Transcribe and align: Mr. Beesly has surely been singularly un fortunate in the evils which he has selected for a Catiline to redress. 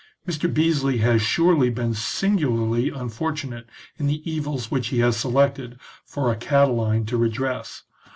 Mr. 0.27 0.51
Beesly 0.51 0.97
has 1.01 1.21
surely 1.21 1.69
been 1.69 1.93
singularly 1.93 2.91
un 2.91 3.07
fortunate 3.07 3.67
in 3.99 4.07
the 4.07 4.27
evils 4.27 4.71
which 4.71 4.87
he 4.87 4.97
has 4.97 5.15
selected 5.15 5.79
for 6.03 6.31
a 6.31 6.35
Catiline 6.35 7.05
to 7.05 7.17
redress. 7.17 7.83